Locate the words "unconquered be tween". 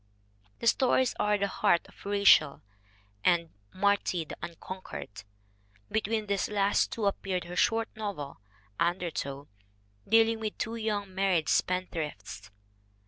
4.41-6.25